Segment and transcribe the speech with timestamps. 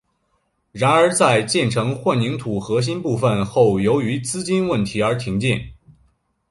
[0.71, 5.73] 然而在建成混凝土核心部分后由于资金问题而停建。